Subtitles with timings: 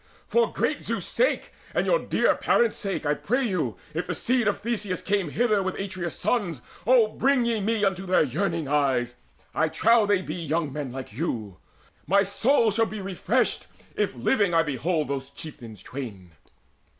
[0.25, 4.47] For great Zeus' sake, for your dear parents' sake, I pray you, if the seed
[4.47, 9.15] of Theseus came Hither with Atreus' sons, O bring ye me Unto their yearning eyes.
[9.53, 11.57] I trow they be Young men like you.
[12.07, 16.31] My soul shall be refreshed If living I behold those chieftains twain."